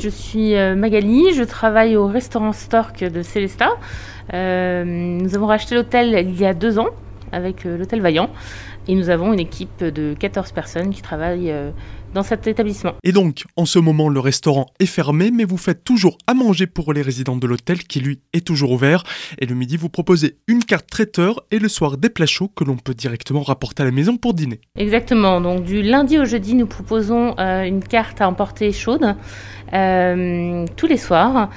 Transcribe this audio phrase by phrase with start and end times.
[0.00, 3.70] Je suis euh, Magali, je travaille au restaurant Stork de Célesta.
[4.32, 6.90] Euh, nous avons racheté l'hôtel il y a deux ans
[7.32, 8.30] avec euh, l'hôtel Vaillant
[8.86, 11.52] et nous avons une équipe de 14 personnes qui travaillent
[12.14, 12.94] dans cet établissement.
[13.04, 16.66] Et donc, en ce moment, le restaurant est fermé, mais vous faites toujours à manger
[16.66, 19.04] pour les résidents de l'hôtel qui, lui, est toujours ouvert.
[19.38, 22.64] Et le midi, vous proposez une carte traiteur et le soir des plats chauds que
[22.64, 24.60] l'on peut directement rapporter à la maison pour dîner.
[24.76, 25.42] Exactement.
[25.42, 29.14] Donc, du lundi au jeudi, nous proposons une carte à emporter chaude
[29.74, 31.50] euh, tous les soirs.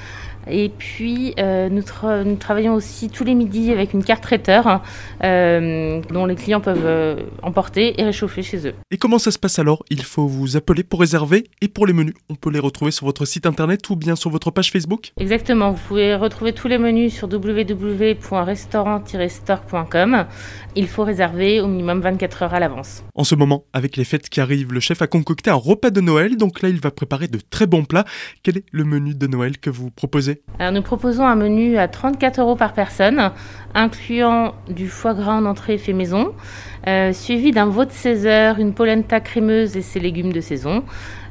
[0.49, 1.83] Et puis, euh, nous,
[2.25, 4.81] nous, travaillons aussi tous les midis avec une carte traiteur
[5.23, 8.73] euh, dont les clients peuvent euh, emporter et réchauffer chez eux.
[8.89, 9.83] Et comment ça se passe alors?
[9.89, 13.05] Il faut vous appeler pour réserver et pour les menus, on peut les retrouver sur
[13.05, 15.11] votre site internet ou bien sur votre page Facebook?
[15.17, 20.25] Exactement, vous pouvez retrouver tous les menus sur www.restaurant-store.com.
[20.75, 23.03] Il faut réserver au minimum 24 heures à l'avance.
[23.15, 26.01] En ce moment, avec les fêtes qui arrivent, le chef a concocté un repas de
[26.01, 28.05] Noël, donc là il va préparer de très bons plats.
[28.43, 30.30] Quel est le menu de Noël que vous proposez?
[30.59, 33.31] Alors, nous proposons un menu à 34 euros par personne,
[33.75, 36.33] incluant du foie gras en entrée fait maison,
[36.87, 40.83] euh, suivi d'un veau de 16 heures, une polenta crémeuse et ses légumes de saison,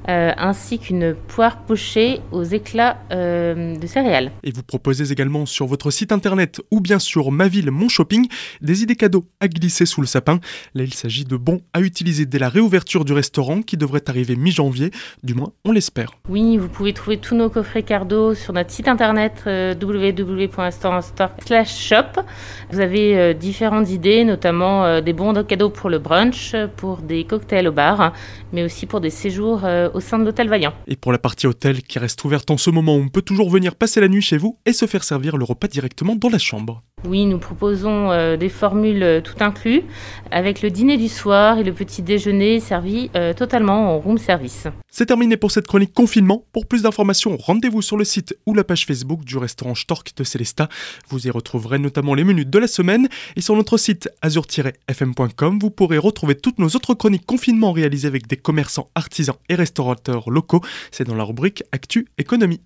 [0.09, 4.33] euh, ainsi qu'une poire pochée aux éclats euh, de céréales.
[4.45, 8.27] Et vous proposez également sur votre site internet ou bien sur Ma Ville Mon Shopping
[8.63, 10.41] des idées cadeaux à glisser sous le sapin.
[10.75, 14.37] Là, il s'agit de bons à utiliser dès la réouverture du restaurant qui devrait arriver
[14.37, 16.13] mi-janvier, du moins on l'espère.
[16.29, 22.23] Oui, vous pouvez trouver tous nos coffrets cadeaux sur notre site internet www.restaurantstore/shop.
[22.71, 27.73] Vous avez différentes idées, notamment des bons cadeaux pour le brunch, pour des cocktails au
[27.73, 28.13] bar,
[28.53, 29.63] mais aussi pour des séjours
[29.95, 30.73] au sein de l'hôtel Vaillant.
[30.87, 33.75] Et pour la partie hôtel qui reste ouverte en ce moment, on peut toujours venir
[33.75, 36.83] passer la nuit chez vous et se faire servir le repas directement dans la chambre.
[37.07, 39.83] Oui, nous proposons euh, des formules euh, tout inclus,
[40.31, 44.67] avec le dîner du soir et le petit déjeuner servi euh, totalement en room service.
[44.91, 46.45] C'est terminé pour cette chronique confinement.
[46.53, 50.25] Pour plus d'informations, rendez-vous sur le site ou la page Facebook du restaurant Stork de
[50.25, 50.69] Célesta.
[51.09, 53.09] Vous y retrouverez notamment les menus de la semaine.
[53.35, 58.27] Et sur notre site azur-fm.com, vous pourrez retrouver toutes nos autres chroniques confinement réalisées avec
[58.27, 60.61] des commerçants, artisans et restaurateurs locaux.
[60.91, 62.61] C'est dans la rubrique Actu Économie.